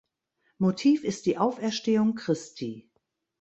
[0.57, 2.89] Motiv ist die Auferstehung Christi.